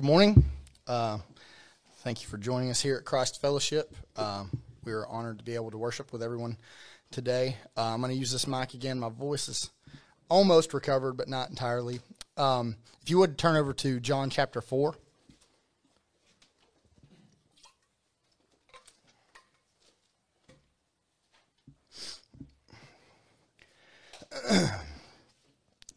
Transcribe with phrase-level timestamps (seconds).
[0.00, 0.44] Good morning.
[0.86, 1.18] Uh,
[1.98, 3.94] thank you for joining us here at Christ Fellowship.
[4.16, 4.50] Um,
[4.82, 6.56] we are honored to be able to worship with everyone
[7.10, 7.58] today.
[7.76, 8.98] Uh, I'm going to use this mic again.
[8.98, 9.68] My voice is
[10.30, 12.00] almost recovered, but not entirely.
[12.38, 14.94] Um, if you would turn over to John chapter 4.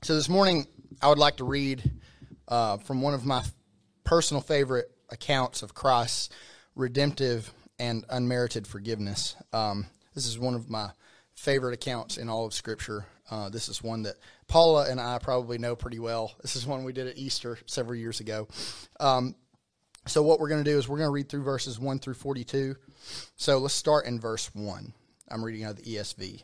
[0.01, 0.67] so this morning,
[1.01, 1.90] I would like to read
[2.49, 3.45] uh, from one of my
[4.03, 6.30] personal favorite accounts of Christ's
[6.75, 9.35] redemptive and unmerited forgiveness.
[9.52, 10.89] Um, this is one of my
[11.35, 13.05] favorite accounts in all of Scripture.
[13.29, 14.16] Uh, this is one that
[14.48, 16.34] Paula and I probably know pretty well.
[16.41, 18.48] This is one we did at Easter several years ago.
[18.99, 19.35] Um,
[20.05, 22.15] so, what we're going to do is we're going to read through verses 1 through
[22.15, 22.76] 42.
[23.38, 24.93] So, let's start in verse 1.
[25.29, 26.43] I'm reading out of the ESV.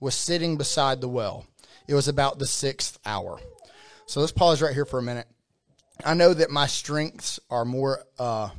[0.00, 1.46] was sitting beside the well.
[1.86, 3.40] It was about the sixth hour.
[4.06, 5.26] So let's pause right here for a minute.
[6.04, 8.50] I know that my strengths are more, uh,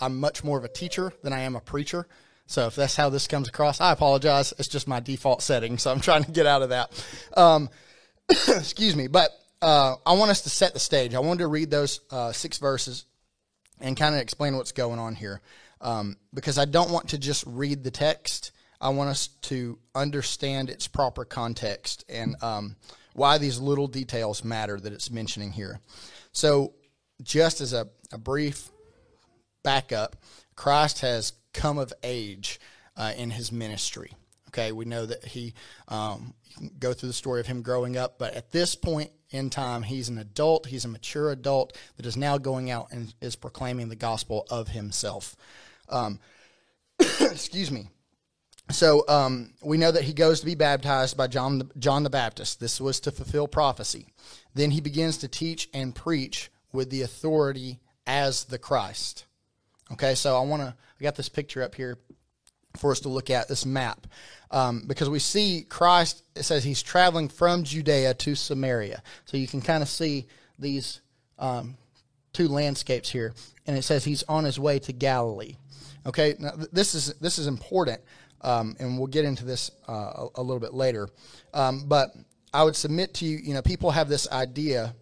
[0.00, 2.06] I'm much more of a teacher than I am a preacher.
[2.46, 4.52] So if that's how this comes across, I apologize.
[4.58, 7.06] It's just my default setting, so I'm trying to get out of that.
[7.36, 7.70] Um,
[8.28, 9.30] excuse me, but
[9.62, 11.14] uh, I want us to set the stage.
[11.14, 13.06] I wanted to read those uh, six verses
[13.80, 15.40] and kind of explain what's going on here,
[15.80, 18.52] um, because I don't want to just read the text.
[18.82, 22.76] I want us to understand its proper context and um,
[23.14, 25.80] why these little details matter that it's mentioning here.
[26.32, 26.74] So,
[27.22, 28.70] just as a, a brief
[29.62, 30.16] backup,
[30.56, 32.58] Christ has come of age
[32.96, 34.12] uh, in his ministry.
[34.48, 35.54] Okay, we know that he
[35.86, 36.34] um,
[36.80, 40.08] go through the story of him growing up, but at this point in time, he's
[40.08, 40.66] an adult.
[40.66, 44.68] He's a mature adult that is now going out and is proclaiming the gospel of
[44.68, 45.36] himself.
[45.88, 46.18] Um,
[47.20, 47.88] excuse me.
[48.70, 52.10] So um, we know that he goes to be baptized by John the, John the
[52.10, 52.60] Baptist.
[52.60, 54.06] This was to fulfill prophecy.
[54.54, 59.26] Then he begins to teach and preach with the authority as the Christ.
[59.92, 61.98] Okay, so I want to, I got this picture up here
[62.78, 64.06] for us to look at, this map,
[64.50, 69.02] um, because we see Christ, it says he's traveling from Judea to Samaria.
[69.26, 70.26] So you can kind of see
[70.58, 71.02] these
[71.38, 71.76] um,
[72.32, 73.34] two landscapes here,
[73.66, 75.56] and it says he's on his way to Galilee.
[76.06, 78.00] Okay, now this is, this is important,
[78.42, 81.08] um, and we'll get into this uh, a, a, little bit later.
[81.54, 82.14] Um, but
[82.52, 84.94] I would submit to you, you know, people have this idea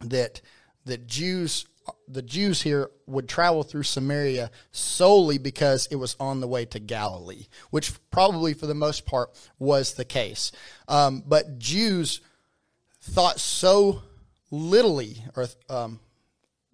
[0.00, 0.40] that
[0.86, 1.66] that Jews
[2.08, 6.78] the Jews here would travel through Samaria solely because it was on the way to
[6.78, 10.52] Galilee, which probably for the most part was the case.
[10.88, 12.20] Um, but Jews
[13.02, 14.02] thought so
[14.50, 16.00] littly, or um,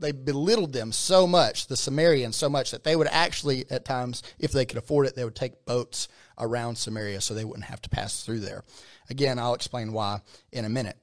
[0.01, 4.23] they belittled them so much, the Samaritans so much, that they would actually, at times,
[4.39, 7.83] if they could afford it, they would take boats around Samaria so they wouldn't have
[7.83, 8.65] to pass through there.
[9.11, 10.23] Again, I'll explain why
[10.53, 10.97] in a minute.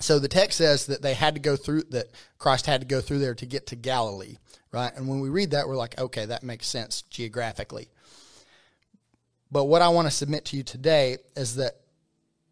[0.00, 3.00] So the text says that they had to go through that Christ had to go
[3.00, 4.36] through there to get to Galilee,
[4.72, 4.92] right?
[4.96, 7.88] And when we read that, we're like, okay, that makes sense geographically.
[9.50, 11.74] But what I want to submit to you today is that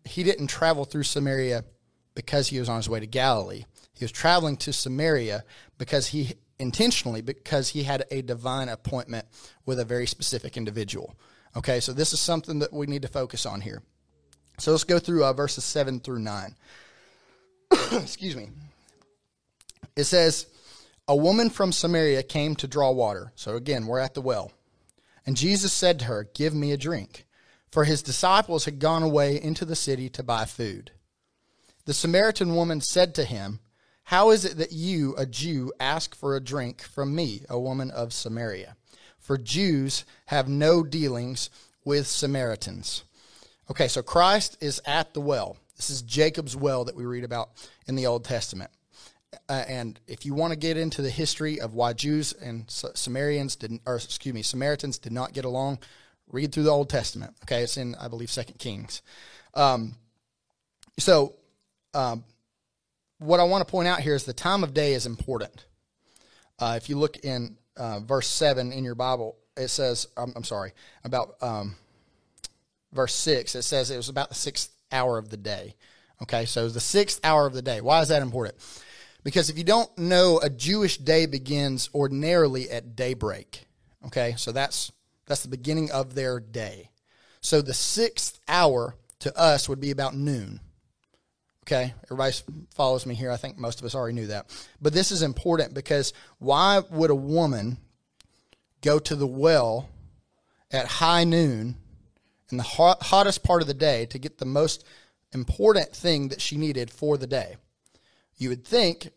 [0.04, 1.64] he didn't travel through Samaria
[2.14, 3.64] because he was on his way to Galilee.
[4.00, 5.44] He was traveling to Samaria
[5.76, 9.26] because he intentionally because he had a divine appointment
[9.66, 11.14] with a very specific individual.
[11.54, 13.82] Okay, so this is something that we need to focus on here.
[14.56, 16.54] So let's go through uh, verses 7 through 9.
[17.92, 18.48] excuse me.
[19.94, 20.46] It says,
[21.06, 23.32] A woman from Samaria came to draw water.
[23.34, 24.50] So again, we're at the well.
[25.26, 27.26] And Jesus said to her, Give me a drink.
[27.70, 30.90] For his disciples had gone away into the city to buy food.
[31.84, 33.60] The Samaritan woman said to him,
[34.04, 37.90] How is it that you, a Jew, ask for a drink from me, a woman
[37.90, 38.76] of Samaria?
[39.18, 41.50] For Jews have no dealings
[41.84, 43.04] with Samaritans.
[43.70, 45.56] Okay, so Christ is at the well.
[45.76, 47.50] This is Jacob's well that we read about
[47.86, 48.70] in the Old Testament.
[49.48, 53.56] Uh, and if you want to get into the history of why Jews and Samaritans
[53.56, 55.78] didn't, or excuse me, Samaritans did not get along,
[56.30, 57.34] read through the Old Testament.
[57.44, 59.02] Okay, it's in I believe Second Kings.
[59.54, 59.94] Um,
[60.98, 61.34] so,
[61.94, 62.24] um,
[63.20, 65.66] what I want to point out here is the time of day is important.
[66.58, 70.44] Uh, if you look in uh, verse seven in your Bible, it says, I'm, I'm
[70.44, 70.72] sorry,
[71.04, 71.76] about um,
[72.92, 73.54] verse six.
[73.54, 75.76] It says it was about the sixth hour of the day.
[76.22, 77.80] Okay, so the sixth hour of the day.
[77.80, 78.58] Why is that important?
[79.22, 83.66] Because if you don't know, a Jewish day begins ordinarily at daybreak.
[84.06, 84.92] Okay, so that's
[85.26, 86.90] that's the beginning of their day.
[87.42, 90.60] So the sixth hour to us would be about noon.
[91.66, 92.34] Okay, everybody
[92.74, 93.30] follows me here.
[93.30, 94.46] I think most of us already knew that.
[94.80, 97.78] But this is important because why would a woman
[98.80, 99.88] go to the well
[100.70, 101.76] at high noon
[102.50, 104.84] in the hot, hottest part of the day to get the most
[105.32, 107.56] important thing that she needed for the day?
[108.36, 109.10] You would think,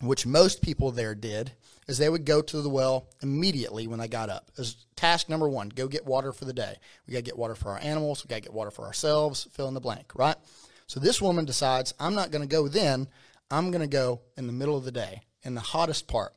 [0.00, 1.52] which most people there did,
[1.86, 4.50] is they would go to the well immediately when they got up.
[4.58, 6.76] As task number one, go get water for the day.
[7.06, 8.24] We got to get water for our animals.
[8.24, 9.48] We got to get water for ourselves.
[9.52, 10.36] Fill in the blank, right?
[10.88, 13.08] So this woman decides, I'm not going to go then.
[13.50, 16.34] I'm going to go in the middle of the day, in the hottest part.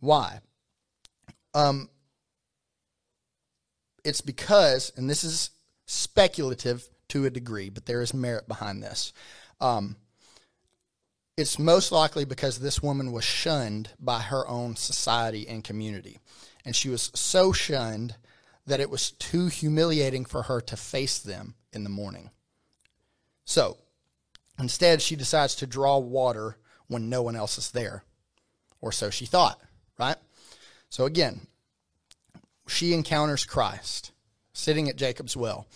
[0.00, 0.38] Why?
[1.52, 1.90] Um,
[4.04, 5.50] it's because, and this is
[5.86, 9.12] speculative to a degree, but there is merit behind this.
[9.60, 9.96] Um,
[11.36, 16.18] it's most likely because this woman was shunned by her own society and community.
[16.64, 18.16] And she was so shunned
[18.66, 22.30] that it was too humiliating for her to face them in the morning.
[23.52, 23.76] So
[24.58, 26.56] instead, she decides to draw water
[26.86, 28.02] when no one else is there,
[28.80, 29.60] or so she thought,
[29.98, 30.16] right?
[30.88, 31.46] So again,
[32.66, 34.12] she encounters Christ
[34.54, 35.66] sitting at Jacob's well.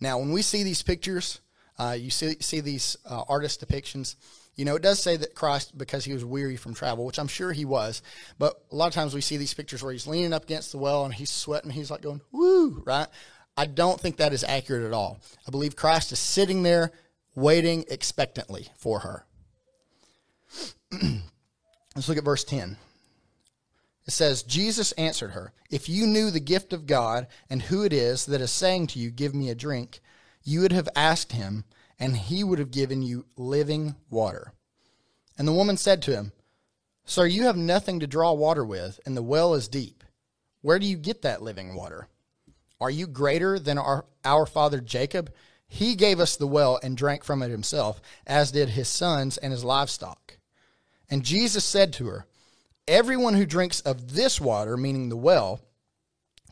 [0.00, 1.42] Now, when we see these pictures,
[1.78, 4.16] uh, you see, see these uh, artist depictions.
[4.54, 7.28] You know, it does say that Christ, because he was weary from travel, which I'm
[7.28, 8.00] sure he was,
[8.38, 10.78] but a lot of times we see these pictures where he's leaning up against the
[10.78, 13.08] well and he's sweating, he's like going, woo, right?
[13.58, 15.20] I don't think that is accurate at all.
[15.46, 16.92] I believe Christ is sitting there
[17.36, 19.24] waiting expectantly for her.
[21.94, 22.76] Let's look at verse 10.
[24.06, 27.92] It says, Jesus answered her, If you knew the gift of God and who it
[27.92, 30.00] is that is saying to you, Give me a drink,
[30.42, 31.64] you would have asked him,
[31.98, 34.52] and he would have given you living water.
[35.38, 36.32] And the woman said to him,
[37.04, 40.02] Sir, you have nothing to draw water with, and the well is deep.
[40.62, 42.08] Where do you get that living water?
[42.80, 45.32] Are you greater than our, our father Jacob?
[45.68, 49.52] He gave us the well and drank from it himself, as did his sons and
[49.52, 50.38] his livestock.
[51.10, 52.26] And Jesus said to her,
[52.88, 55.60] Everyone who drinks of this water, meaning the well,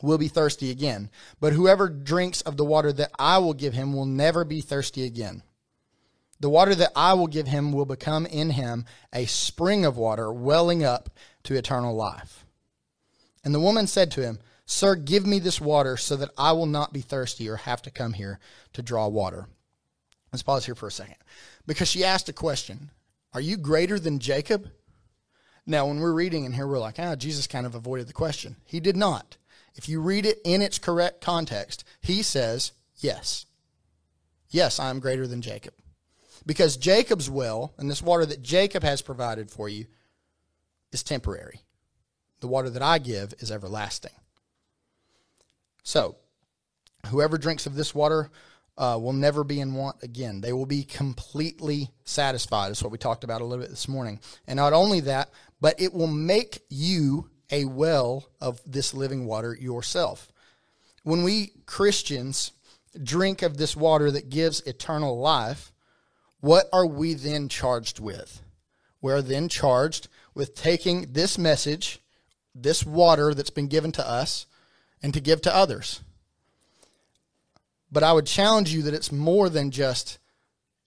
[0.03, 1.11] will be thirsty again.
[1.41, 5.05] But whoever drinks of the water that I will give him will never be thirsty
[5.05, 5.43] again.
[6.41, 10.33] The water that I will give him will become in him a spring of water
[10.33, 11.09] welling up
[11.45, 12.45] to eternal life.
[13.45, 16.67] And the woman said to him, Sir, give me this water so that I will
[16.67, 18.39] not be thirsty or have to come here
[18.73, 19.47] to draw water.
[20.33, 21.17] Let's pause here for a second.
[21.67, 22.91] Because she asked a question
[23.33, 24.71] Are you greater than Jacob?
[25.67, 28.57] Now, when we're reading in here, we're like, ah, Jesus kind of avoided the question.
[28.67, 29.39] He did not.
[29.75, 33.47] If you read it in its correct context, he says, Yes.
[34.51, 35.75] Yes, I am greater than Jacob.
[36.47, 39.87] Because Jacob's well, and this water that Jacob has provided for you,
[40.93, 41.61] is temporary.
[42.41, 44.13] The water that I give is everlasting.
[45.85, 46.17] So,
[47.07, 48.31] whoever drinks of this water
[48.77, 50.41] uh, will never be in want again.
[50.41, 52.71] They will be completely satisfied.
[52.71, 54.19] That's what we talked about a little bit this morning.
[54.47, 59.57] And not only that, but it will make you a well of this living water
[59.61, 60.33] yourself.
[61.05, 62.53] When we Christians
[63.03, 65.73] drink of this water that gives eternal life,
[66.41, 68.43] what are we then charged with?
[69.01, 72.01] We're then charged with taking this message,
[72.55, 74.47] this water that's been given to us,
[75.03, 76.03] and to give to others.
[77.91, 80.19] But I would challenge you that it's more than just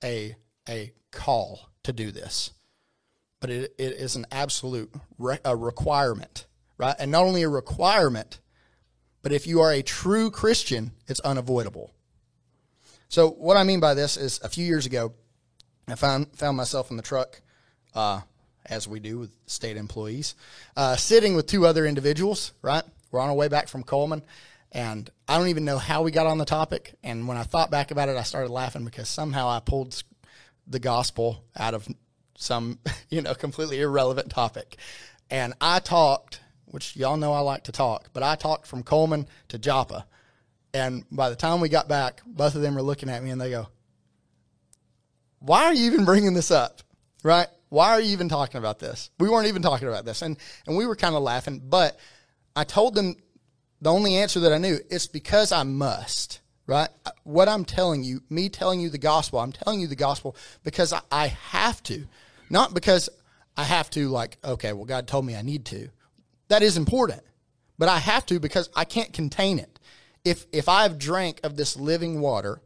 [0.04, 0.36] a,
[0.68, 2.52] a call to do this,
[3.40, 6.48] but it, it is an absolute re- a requirement
[6.78, 6.96] right?
[7.00, 8.40] And not only a requirement,
[9.22, 11.92] but if you are a true Christian, it's unavoidable.
[13.10, 15.14] So what I mean by this is a few years ago,
[15.88, 17.42] I found found myself in the truck,
[17.96, 18.22] uh,
[18.66, 20.36] as we do with state employees,
[20.76, 22.52] uh, sitting with two other individuals.
[22.62, 24.24] Right, we're on our way back from Coleman,
[24.72, 26.96] and I don't even know how we got on the topic.
[27.04, 30.04] And when I thought back about it, I started laughing because somehow I pulled
[30.68, 31.88] the gospel out of
[32.38, 34.78] some you know completely irrelevant topic,
[35.30, 39.28] and I talked which y'all know I like to talk, but I talked from Coleman
[39.50, 40.06] to Joppa.
[40.74, 43.40] And by the time we got back, both of them were looking at me and
[43.40, 43.68] they go,
[45.40, 46.82] Why are you even bringing this up?
[47.24, 47.48] Right?
[47.70, 49.10] Why are you even talking about this?
[49.20, 50.22] We weren't even talking about this.
[50.22, 50.38] And,
[50.68, 51.98] and we were kind of laughing, but
[52.58, 53.16] I told them
[53.82, 56.90] the only answer that I knew, it's because I must, right?
[57.24, 60.92] What I'm telling you, me telling you the gospel, I'm telling you the gospel because
[61.12, 62.08] I, have to,
[62.50, 63.10] not because
[63.56, 65.90] I have to, like, okay, well, God told me I need to.
[66.48, 67.22] That is important,
[67.78, 69.80] but I have to because I can't contain it.
[70.26, 72.60] If if I've drank of this living water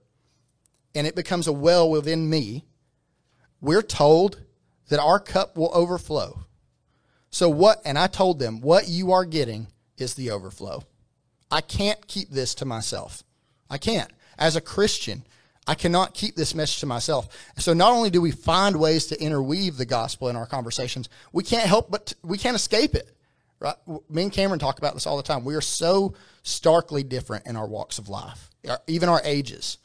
[0.96, 2.64] and it becomes a well within me,
[3.60, 4.42] we're told
[4.88, 6.46] that our cup will overflow.
[7.30, 9.68] So what, and I told them, what you are getting
[10.02, 10.84] is the overflow.
[11.50, 13.24] I can't keep this to myself.
[13.70, 14.12] I can't.
[14.38, 15.24] As a Christian,
[15.68, 17.30] I cannot keep this message to myself.
[17.58, 21.44] So not only do we find ways to interweave the gospel in our conversations, we
[21.44, 23.12] can't help but, to, we can't escape it.
[23.60, 23.76] Right?
[24.10, 25.46] Me and Cameron talk about this all the time.
[25.46, 28.50] We are so starkly different in our walks of life,
[28.88, 29.78] even our ages.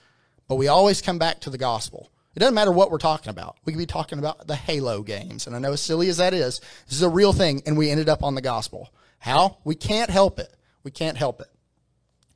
[0.48, 2.10] But we always come back to the gospel.
[2.34, 3.56] It doesn't matter what we're talking about.
[3.64, 5.46] We could be talking about the Halo games.
[5.46, 7.62] And I know as silly as that is, this is a real thing.
[7.66, 8.90] And we ended up on the gospel.
[9.18, 9.58] How?
[9.64, 10.52] We can't help it.
[10.82, 11.48] We can't help it.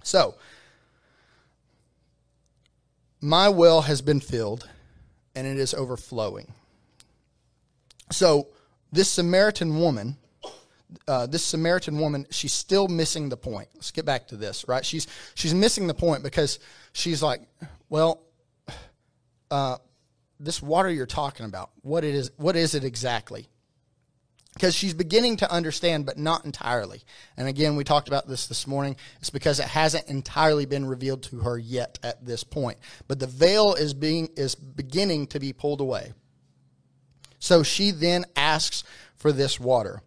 [0.03, 0.35] So,
[3.21, 4.69] my well has been filled
[5.35, 6.53] and it is overflowing.
[8.11, 8.49] So,
[8.93, 10.17] this Samaritan woman,
[11.07, 13.69] uh, this Samaritan woman, she's still missing the point.
[13.75, 14.85] Let's get back to this, right?
[14.85, 16.59] She's she's missing the point because
[16.93, 17.43] she's like,
[17.89, 18.23] well,
[19.51, 19.77] uh,
[20.41, 23.49] this water you're talking about, what it is, what is it exactly?
[24.54, 27.02] Because she's beginning to understand, but not entirely.
[27.37, 28.97] And again, we talked about this this morning.
[29.21, 32.78] It's because it hasn't entirely been revealed to her yet at this point.
[33.07, 36.12] But the veil is being is beginning to be pulled away.
[37.38, 38.85] So she then asks
[39.16, 40.02] for this water.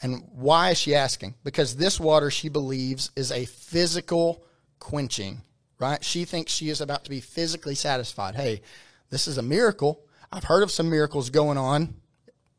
[0.00, 1.34] And why is she asking?
[1.44, 4.44] Because this water she believes is a physical
[4.78, 5.42] quenching,
[5.78, 6.02] right?
[6.02, 8.34] She thinks she is about to be physically satisfied.
[8.34, 8.62] Hey,
[9.10, 10.00] this is a miracle.
[10.32, 11.94] I've heard of some miracles going on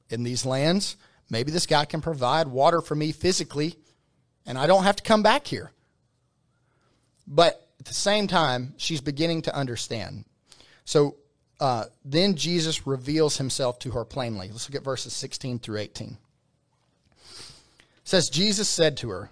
[0.10, 0.96] in these lands
[1.30, 3.76] Maybe this guy can provide water for me physically,
[4.46, 5.72] and I don't have to come back here.
[7.26, 10.26] But at the same time, she's beginning to understand.
[10.86, 11.16] So
[11.60, 14.50] uh, then Jesus reveals himself to her plainly.
[14.50, 16.18] Let's look at verses 16 through 18.
[17.20, 17.28] It
[18.04, 19.30] says, Jesus said to her,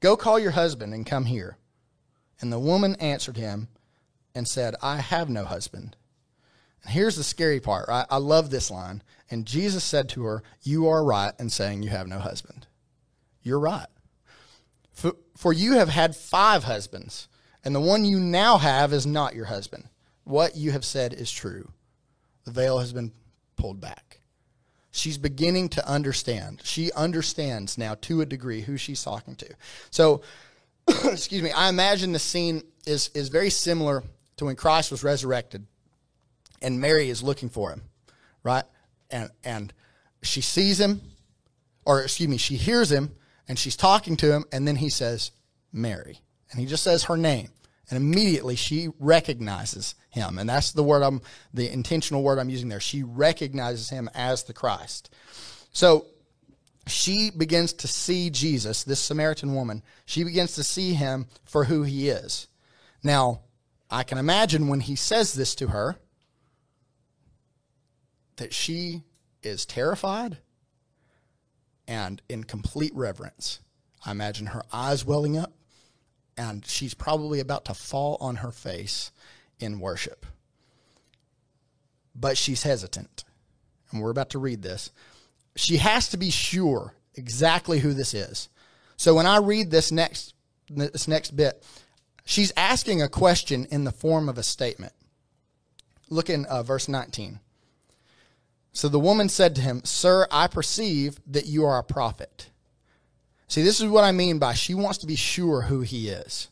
[0.00, 1.56] Go call your husband and come here.
[2.40, 3.68] And the woman answered him
[4.34, 5.96] and said, I have no husband.
[6.82, 7.88] And here's the scary part.
[7.88, 8.06] Right?
[8.10, 9.02] I love this line.
[9.30, 12.66] And Jesus said to her, You are right in saying you have no husband.
[13.42, 13.86] You're right.
[14.92, 17.28] For, for you have had five husbands,
[17.64, 19.88] and the one you now have is not your husband.
[20.24, 21.70] What you have said is true.
[22.44, 23.12] The veil has been
[23.56, 24.20] pulled back.
[24.90, 26.60] She's beginning to understand.
[26.64, 29.48] She understands now to a degree who she's talking to.
[29.90, 30.20] So,
[31.04, 34.04] excuse me, I imagine the scene is, is very similar
[34.36, 35.66] to when Christ was resurrected
[36.62, 37.82] and Mary is looking for him,
[38.42, 38.64] right?
[39.10, 39.72] And and
[40.22, 41.00] she sees him,
[41.84, 43.12] or excuse me, she hears him,
[43.48, 45.32] and she's talking to him, and then he says
[45.72, 47.50] Mary, and he just says her name,
[47.90, 52.68] and immediately she recognizes him, and that's the word I'm, the intentional word I'm using
[52.68, 52.80] there.
[52.80, 55.12] She recognizes him as the Christ.
[55.72, 56.06] So
[56.86, 59.82] she begins to see Jesus, this Samaritan woman.
[60.04, 62.48] She begins to see him for who he is.
[63.02, 63.40] Now,
[63.90, 65.96] I can imagine when he says this to her,
[68.36, 69.02] that she
[69.42, 70.38] is terrified
[71.86, 73.60] and in complete reverence.
[74.04, 75.52] I imagine her eyes welling up,
[76.36, 79.12] and she's probably about to fall on her face
[79.60, 80.26] in worship.
[82.14, 83.24] But she's hesitant,
[83.90, 84.90] and we're about to read this.
[85.56, 88.48] She has to be sure exactly who this is.
[88.96, 90.34] So when I read this next
[90.68, 91.62] this next bit,
[92.24, 94.92] she's asking a question in the form of a statement.
[96.08, 97.40] Look in uh, verse 19.
[98.72, 102.50] So the woman said to him, Sir, I perceive that you are a prophet.
[103.46, 106.48] See, this is what I mean by she wants to be sure who he is.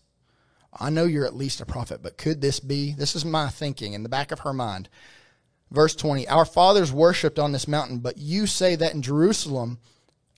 [0.79, 2.93] I know you're at least a prophet, but could this be?
[2.93, 4.89] This is my thinking in the back of her mind.
[5.71, 9.79] Verse 20 Our fathers worshipped on this mountain, but you say that in Jerusalem,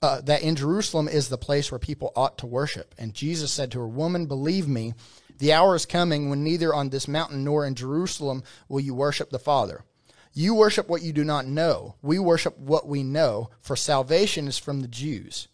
[0.00, 2.94] uh, that in Jerusalem is the place where people ought to worship.
[2.96, 4.94] And Jesus said to her, Woman, believe me,
[5.38, 9.30] the hour is coming when neither on this mountain nor in Jerusalem will you worship
[9.30, 9.84] the Father.
[10.34, 11.96] You worship what you do not know.
[12.00, 15.48] We worship what we know, for salvation is from the Jews.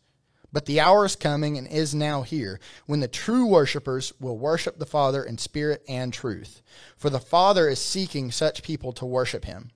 [0.53, 4.79] But the hour is coming and is now here when the true worshippers will worship
[4.79, 6.63] the Father in spirit and truth.
[6.97, 9.73] For the Father is seeking such people to worship him.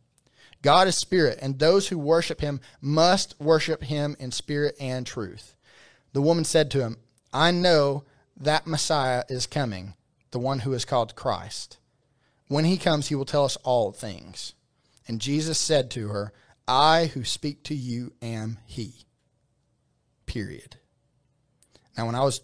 [0.63, 5.57] God is spirit, and those who worship him must worship him in spirit and truth.
[6.13, 6.99] The woman said to him,
[7.33, 8.05] I know
[8.37, 9.95] that Messiah is coming,
[10.31, 11.79] the one who is called Christ.
[12.47, 14.55] When he comes, he will tell us all things.
[15.09, 16.33] And Jesus said to her,
[16.67, 19.07] I who speak to you am he.
[20.27, 20.77] Period.
[21.97, 22.41] Now, when I was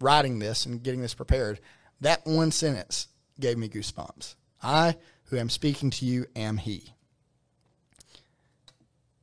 [0.00, 1.60] writing this and getting this prepared,
[2.00, 3.08] that one sentence
[3.40, 4.34] gave me goosebumps.
[4.62, 6.92] I who am speaking to you am he.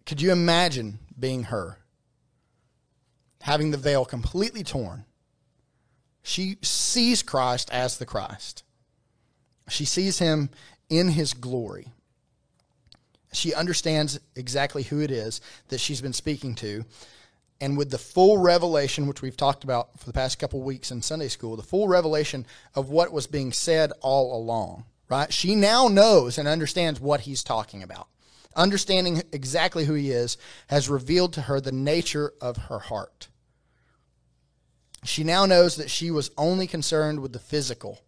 [0.06, 1.78] Could you imagine being her?
[3.42, 5.06] Having the veil completely torn.
[6.24, 8.64] She sees Christ as the Christ.
[9.70, 10.50] She sees him
[10.90, 11.88] in his glory.
[13.34, 16.86] She understands exactly who it is that she's been speaking to.
[17.62, 21.02] And with the full revelation, which we've talked about for the past couple weeks in
[21.02, 22.46] Sunday school, the full revelation
[22.76, 25.32] of what was being said all along, right?
[25.32, 28.08] She now knows and understands what he's talking about.
[28.56, 33.30] Understanding exactly who he is has revealed to her the nature of her heart.
[35.04, 38.02] She now knows that she was only concerned with the physical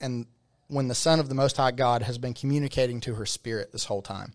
[0.00, 0.26] and
[0.68, 3.86] when the Son of the Most High God has been communicating to her spirit this
[3.86, 4.34] whole time.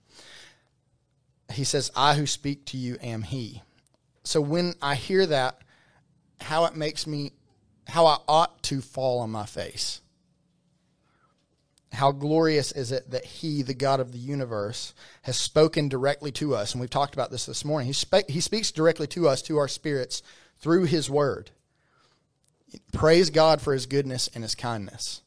[1.51, 3.61] He says, I who speak to you am He.
[4.23, 5.59] So when I hear that,
[6.41, 7.33] how it makes me,
[7.87, 10.01] how I ought to fall on my face.
[11.91, 16.55] How glorious is it that He, the God of the universe, has spoken directly to
[16.55, 16.73] us?
[16.73, 17.85] And we've talked about this this morning.
[17.85, 20.23] He, spe- he speaks directly to us, to our spirits,
[20.57, 21.51] through His Word.
[22.93, 25.21] Praise God for His goodness and His kindness.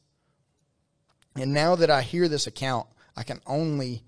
[1.36, 4.02] And now that I hear this account, I can only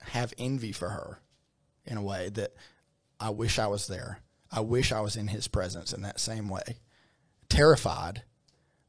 [0.00, 1.20] have envy for her
[1.84, 2.54] in a way that
[3.20, 4.20] I wish I was there.
[4.50, 6.78] I wish I was in his presence in that same way.
[7.48, 8.22] Terrified,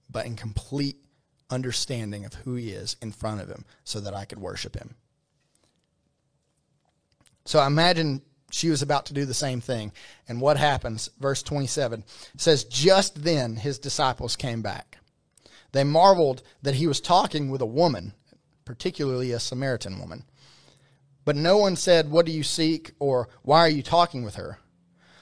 [0.09, 0.97] but in complete
[1.49, 4.95] understanding of who he is in front of him so that I could worship him.
[7.45, 8.21] So I imagine
[8.51, 9.91] she was about to do the same thing.
[10.27, 11.09] And what happens?
[11.19, 12.03] Verse 27
[12.38, 14.99] says, Just then his disciples came back
[15.71, 18.13] they marveled that he was talking with a woman,
[18.65, 20.23] particularly a Samaritan woman.
[21.25, 22.91] But no one said, What do you seek?
[22.99, 24.59] or Why are you talking with her?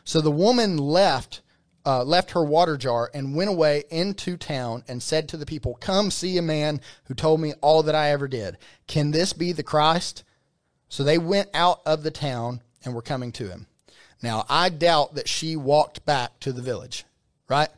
[0.03, 1.41] So the woman left.
[1.85, 5.75] Uh, left her water jar and went away into town and said to the people,
[5.75, 8.57] Come see a man who told me all that I ever did.
[8.87, 10.25] Can this be the Christ?
[10.89, 13.67] So they went out of the town and were coming to him.
[14.21, 17.05] Now, I doubt that she walked back to the village,
[17.47, 17.69] right?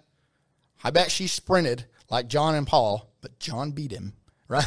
[0.84, 4.14] I bet she sprinted like John and Paul, but John beat him,
[4.48, 4.66] right?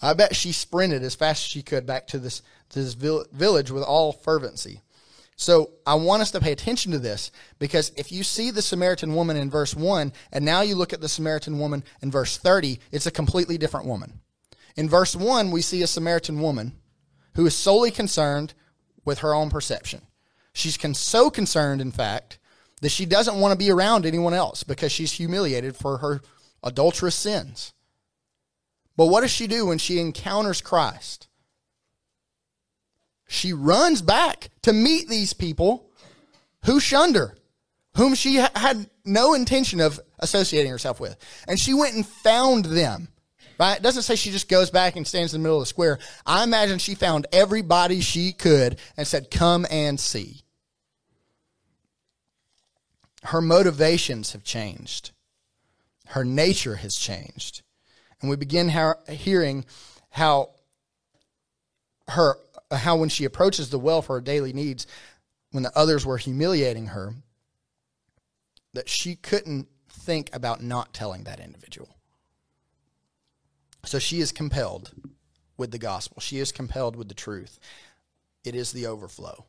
[0.00, 3.70] I bet she sprinted as fast as she could back to this, to this village
[3.70, 4.82] with all fervency.
[5.38, 9.14] So I want us to pay attention to this because if you see the Samaritan
[9.14, 12.80] woman in verse 1 and now you look at the Samaritan woman in verse 30,
[12.90, 14.20] it's a completely different woman.
[14.76, 16.72] In verse 1, we see a Samaritan woman
[17.34, 18.54] who is solely concerned
[19.04, 20.02] with her own perception.
[20.54, 22.38] She's con- so concerned, in fact,
[22.80, 26.22] that she doesn't want to be around anyone else because she's humiliated for her
[26.66, 27.72] adulterous sins.
[28.96, 31.28] But what does she do when she encounters Christ?
[33.28, 35.90] She runs back to meet these people
[36.64, 37.36] who shunned her,
[37.96, 41.16] whom she had no intention of associating herself with.
[41.46, 43.08] And she went and found them.
[43.58, 43.78] Right?
[43.78, 45.98] It doesn't say she just goes back and stands in the middle of the square.
[46.26, 50.42] I imagine she found everybody she could and said, Come and see.
[53.22, 55.12] Her motivations have changed
[56.08, 57.62] her nature has changed.
[58.20, 58.72] And we begin
[59.08, 59.64] hearing
[60.10, 60.50] how
[62.08, 62.36] her
[62.72, 64.86] how when she approaches the well for her daily needs,
[65.52, 67.14] when the others were humiliating her,
[68.72, 71.96] that she couldn't think about not telling that individual.
[73.84, 74.92] So she is compelled
[75.56, 76.20] with the gospel.
[76.20, 77.58] She is compelled with the truth.
[78.44, 79.46] It is the overflow.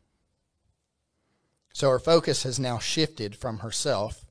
[1.73, 4.25] So her focus has now shifted from herself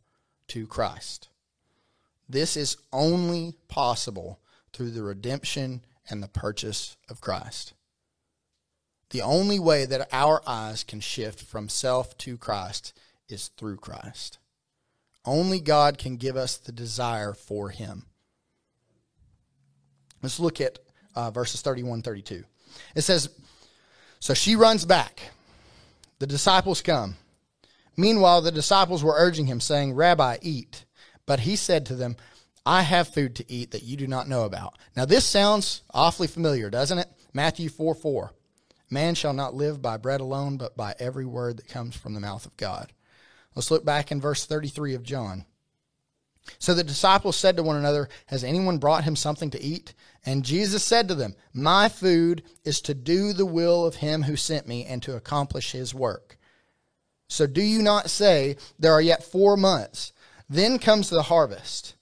[0.48, 1.28] to Christ.
[2.28, 4.40] This is only possible
[4.72, 7.74] through the redemption and the purchase of Christ.
[9.10, 12.92] The only way that our eyes can shift from self to Christ
[13.28, 14.38] is through Christ.
[15.24, 18.06] Only God can give us the desire for Him.
[20.22, 20.78] Let's look at
[21.14, 22.44] uh, verses 31 32.
[22.94, 23.30] It says,
[24.18, 25.20] So she runs back.
[26.18, 27.16] The disciples come.
[27.96, 30.85] Meanwhile, the disciples were urging him, saying, Rabbi, eat.
[31.26, 32.16] But he said to them,
[32.64, 34.76] I have food to eat that you do not know about.
[34.96, 37.08] Now, this sounds awfully familiar, doesn't it?
[37.32, 38.32] Matthew 4 4.
[38.88, 42.20] Man shall not live by bread alone, but by every word that comes from the
[42.20, 42.92] mouth of God.
[43.54, 45.44] Let's look back in verse 33 of John.
[46.58, 49.94] So the disciples said to one another, Has anyone brought him something to eat?
[50.24, 54.36] And Jesus said to them, My food is to do the will of him who
[54.36, 56.38] sent me and to accomplish his work.
[57.28, 60.12] So do you not say, There are yet four months?
[60.48, 61.94] Then comes the harvest.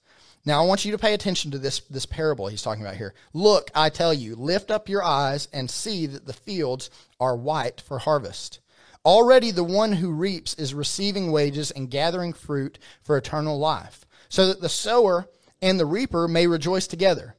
[0.45, 3.15] Now I want you to pay attention to this, this parable he's talking about here.
[3.33, 7.81] Look, I tell you, lift up your eyes and see that the fields are white
[7.81, 8.61] for harvest.
[9.07, 14.47] Already the one who reaps is receiving wages and gathering fruit for eternal life, so
[14.47, 15.29] that the sower
[15.61, 17.37] and the reaper may rejoice together.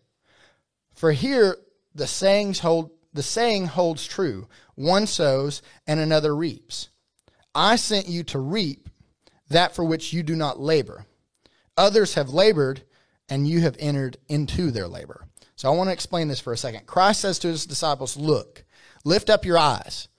[0.93, 1.57] For here
[1.93, 4.47] the sayings hold the saying holds true.
[4.75, 6.89] One sows and another reaps.
[7.53, 8.89] I sent you to reap
[9.49, 11.05] that for which you do not labor.
[11.77, 12.81] Others have labored,
[13.29, 15.25] and you have entered into their labor.
[15.55, 16.85] So I want to explain this for a second.
[16.85, 18.65] Christ says to his disciples, Look,
[19.05, 20.09] Lift up your eyes.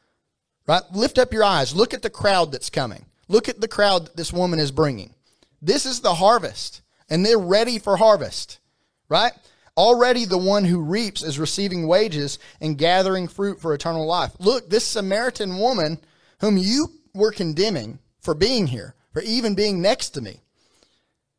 [0.66, 0.82] Right?
[0.92, 1.76] Lift up your eyes.
[1.76, 3.04] Look at the crowd that's coming.
[3.28, 5.12] Look at the crowd that this woman is bringing.
[5.60, 8.60] This is the harvest, and they're ready for harvest.
[9.08, 9.32] Right?
[9.76, 14.32] Already the one who reaps is receiving wages and gathering fruit for eternal life.
[14.38, 15.98] Look, this Samaritan woman
[16.40, 20.42] whom you were condemning for being here, for even being next to me,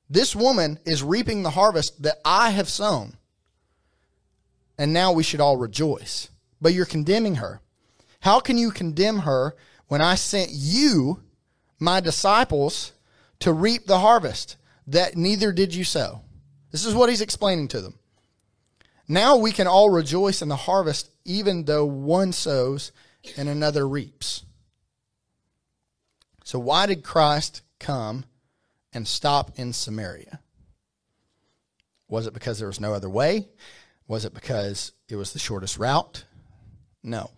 [0.09, 3.17] this woman is reaping the harvest that I have sown.
[4.79, 6.29] And now we should all rejoice.
[6.59, 7.61] But you're condemning her.
[8.21, 9.55] How can you condemn her
[9.89, 11.21] when I sent you,
[11.77, 12.93] my disciples,
[13.41, 16.23] to reap the harvest that neither did you sow?
[16.71, 17.99] This is what he's explaining to them.
[19.07, 22.91] Now we can all rejoice in the harvest, even though one sows
[23.37, 24.45] and another reaps.
[26.43, 28.25] So, why did Christ come
[28.93, 30.39] and stop in Samaria?
[32.07, 33.47] Was it because there was no other way?
[34.07, 36.23] Was it because it was the shortest route?
[37.03, 37.31] No.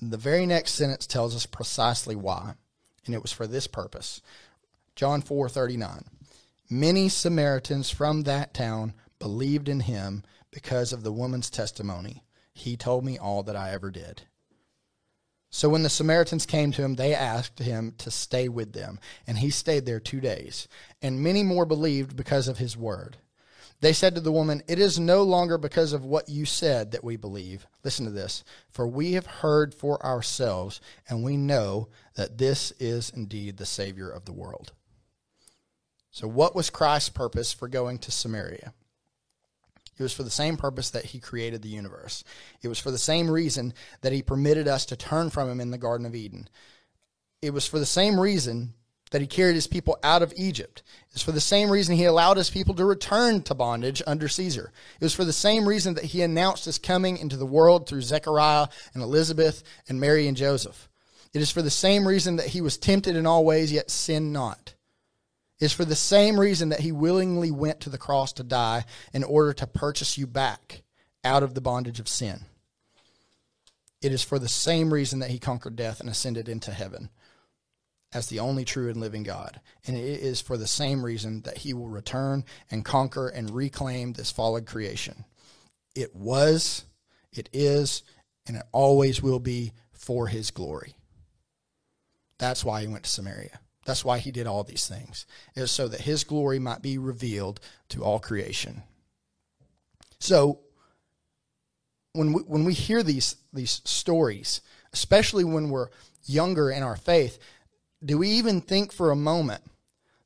[0.00, 2.54] The very next sentence tells us precisely why,
[3.04, 4.22] and it was for this purpose.
[4.94, 6.04] John 4:39.
[6.70, 12.22] Many Samaritans from that town believed in him because of the woman's testimony.
[12.52, 14.22] He told me all that I ever did.
[15.50, 19.38] So when the Samaritans came to him, they asked him to stay with them, and
[19.38, 20.68] he stayed there two days.
[21.02, 23.16] And many more believed because of his word.
[23.80, 27.02] They said to the woman, It is no longer because of what you said that
[27.02, 27.66] we believe.
[27.82, 28.44] Listen to this.
[28.70, 34.08] For we have heard for ourselves, and we know that this is indeed the Savior
[34.10, 34.72] of the world.
[36.12, 38.74] So, what was Christ's purpose for going to Samaria?
[40.00, 42.24] It was for the same purpose that he created the universe.
[42.62, 45.72] It was for the same reason that he permitted us to turn from him in
[45.72, 46.48] the Garden of Eden.
[47.42, 48.72] It was for the same reason
[49.10, 50.82] that he carried his people out of Egypt.
[51.10, 54.72] It's for the same reason he allowed his people to return to bondage under Caesar.
[54.98, 58.00] It was for the same reason that he announced his coming into the world through
[58.00, 60.88] Zechariah and Elizabeth and Mary and Joseph.
[61.34, 64.32] It is for the same reason that he was tempted in all ways, yet sinned
[64.32, 64.72] not
[65.60, 69.22] is for the same reason that he willingly went to the cross to die in
[69.22, 70.82] order to purchase you back
[71.22, 72.40] out of the bondage of sin.
[74.00, 77.10] It is for the same reason that he conquered death and ascended into heaven
[78.12, 79.60] as the only true and living God.
[79.86, 84.14] And it is for the same reason that he will return and conquer and reclaim
[84.14, 85.26] this fallen creation.
[85.94, 86.86] It was,
[87.32, 88.02] it is,
[88.46, 90.96] and it always will be for his glory.
[92.38, 93.60] That's why he went to Samaria.
[93.90, 95.26] That's why he did all these things,
[95.56, 98.84] is so that his glory might be revealed to all creation.
[100.20, 100.60] So
[102.12, 104.60] when we, when we hear these these stories,
[104.92, 105.88] especially when we're
[106.22, 107.40] younger in our faith,
[108.04, 109.64] do we even think for a moment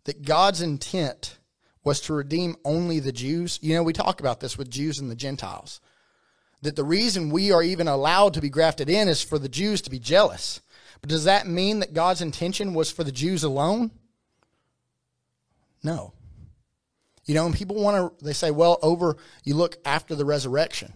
[0.05, 1.39] that God's intent
[1.85, 3.59] was to redeem only the Jews?
[3.63, 5.81] You know, we talk about this with Jews and the Gentiles.
[6.61, 9.81] That the reason we are even allowed to be grafted in is for the Jews
[9.81, 10.61] to be jealous
[11.07, 13.91] does that mean that God's intention was for the Jews alone?
[15.83, 16.13] No.
[17.27, 20.93] You know, and people want to, they say, well, over, you look after the resurrection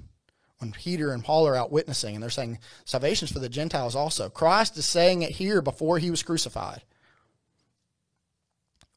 [0.58, 4.28] when Peter and Paul are out witnessing and they're saying salvation's for the Gentiles also.
[4.28, 6.82] Christ is saying it here before he was crucified.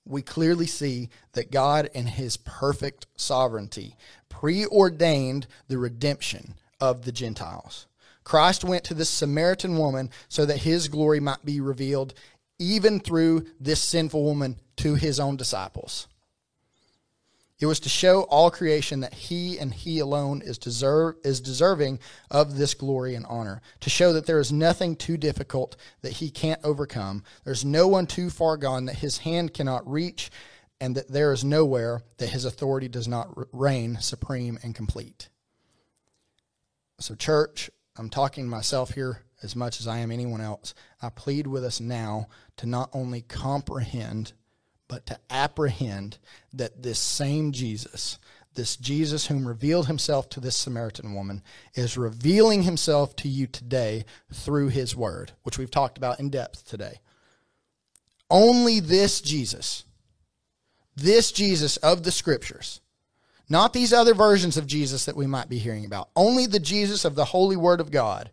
[0.06, 3.96] We clearly see that God, in his perfect sovereignty,
[4.30, 7.86] preordained the redemption of the Gentiles.
[8.32, 12.14] Christ went to this Samaritan woman so that his glory might be revealed
[12.60, 16.08] even through this sinful woman to his own disciples.
[17.60, 22.00] It was to show all creation that he and he alone is deserve is deserving
[22.30, 23.62] of this glory and honor.
[23.82, 27.26] To show that there is nothing too difficult that he can't overcome.
[27.44, 30.32] There's no one too far gone that his hand cannot reach,
[30.80, 35.28] and that there is nowhere that his authority does not reign supreme and complete.
[37.02, 40.74] So, church, I'm talking myself here as much as I am anyone else.
[41.02, 42.28] I plead with us now
[42.58, 44.34] to not only comprehend,
[44.88, 46.18] but to apprehend
[46.54, 48.18] that this same Jesus,
[48.54, 51.42] this Jesus whom revealed himself to this Samaritan woman,
[51.74, 56.68] is revealing himself to you today through his word, which we've talked about in depth
[56.68, 57.00] today.
[58.30, 59.84] Only this Jesus,
[60.96, 62.80] this Jesus of the scriptures,
[63.50, 66.10] not these other versions of Jesus that we might be hearing about.
[66.16, 68.32] Only the Jesus of the Holy Word of God,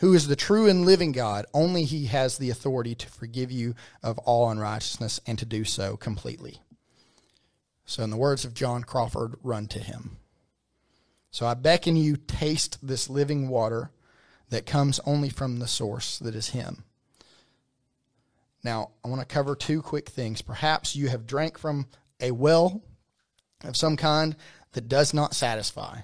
[0.00, 1.46] who is the true and living God.
[1.54, 5.96] Only He has the authority to forgive you of all unrighteousness and to do so
[5.96, 6.60] completely.
[7.84, 10.18] So, in the words of John Crawford, run to Him.
[11.30, 13.90] So, I beckon you, taste this living water
[14.50, 16.84] that comes only from the source that is Him.
[18.62, 20.42] Now, I want to cover two quick things.
[20.42, 21.88] Perhaps you have drank from
[22.20, 22.82] a well
[23.64, 24.36] of some kind
[24.72, 26.00] that does not satisfy.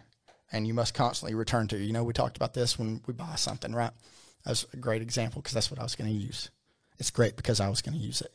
[0.51, 1.77] and you must constantly return to.
[1.79, 3.91] You know, we talked about this when we buy something, right?
[4.45, 6.51] That's a great example because that's what I was going to use.
[6.99, 8.33] It's great because I was going to use it.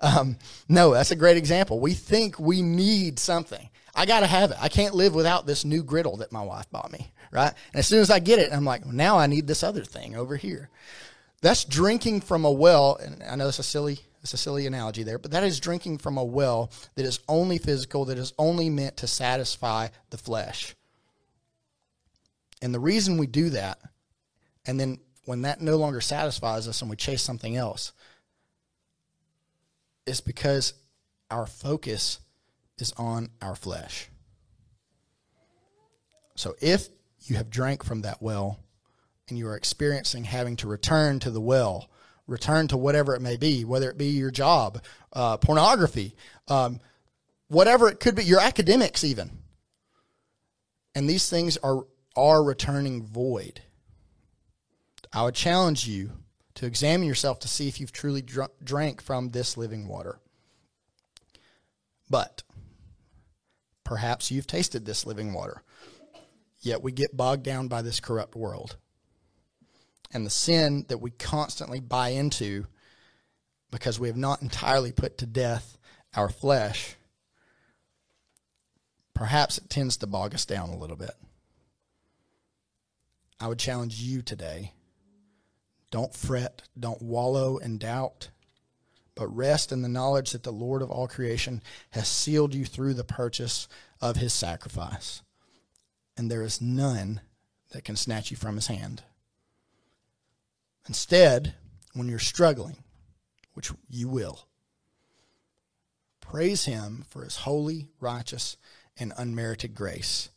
[0.00, 1.80] Um, no, that's a great example.
[1.80, 3.68] We think we need something.
[3.94, 4.58] I got to have it.
[4.60, 7.52] I can't live without this new griddle that my wife bought me, right?
[7.72, 10.16] And as soon as I get it, I'm like, now I need this other thing
[10.16, 10.70] over here.
[11.42, 15.04] That's drinking from a well, and I know it's a silly, it's a silly analogy
[15.04, 18.68] there, but that is drinking from a well that is only physical, that is only
[18.68, 20.74] meant to satisfy the flesh.
[22.60, 23.78] And the reason we do that,
[24.66, 27.92] and then when that no longer satisfies us and we chase something else,
[30.06, 30.74] is because
[31.30, 32.18] our focus
[32.78, 34.08] is on our flesh.
[36.34, 36.88] So if
[37.20, 38.58] you have drank from that well
[39.28, 41.88] and you are experiencing having to return to the well,
[42.26, 46.16] return to whatever it may be, whether it be your job, uh, pornography,
[46.48, 46.80] um,
[47.48, 49.30] whatever it could be, your academics even.
[50.94, 51.86] And these things are
[52.16, 53.60] are returning void.
[55.12, 56.12] I would challenge you
[56.54, 60.18] to examine yourself to see if you've truly dr- drank from this living water.
[62.08, 62.42] But
[63.84, 65.62] perhaps you've tasted this living water.
[66.60, 68.76] Yet we get bogged down by this corrupt world.
[70.12, 72.66] And the sin that we constantly buy into
[73.70, 75.76] because we have not entirely put to death
[76.14, 76.96] our flesh,
[79.14, 81.14] perhaps it tends to bog us down a little bit.
[83.38, 84.72] I would challenge you today
[85.90, 88.30] don't fret, don't wallow in doubt,
[89.14, 92.94] but rest in the knowledge that the Lord of all creation has sealed you through
[92.94, 93.68] the purchase
[94.00, 95.22] of his sacrifice.
[96.16, 97.20] And there is none
[97.70, 99.04] that can snatch you from his hand.
[100.88, 101.54] Instead,
[101.94, 102.76] when you're struggling,
[103.54, 104.46] which you will,
[106.20, 108.56] praise him for his holy, righteous,
[108.98, 110.30] and unmerited grace,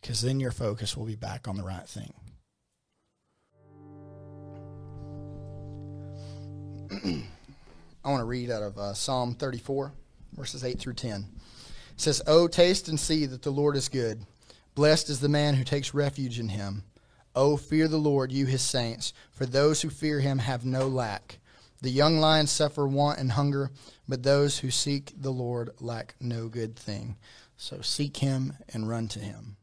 [0.00, 2.14] because then your focus will be back on the right thing.
[8.04, 9.92] I want to read out of uh, Psalm 34,
[10.36, 11.26] verses 8 through 10.
[11.92, 14.26] It says, Oh, taste and see that the Lord is good.
[14.74, 16.84] Blessed is the man who takes refuge in him.
[17.34, 21.38] Oh, fear the Lord, you his saints, for those who fear him have no lack.
[21.80, 23.70] The young lions suffer want and hunger,
[24.06, 27.16] but those who seek the Lord lack no good thing.
[27.56, 29.56] So seek him and run to him.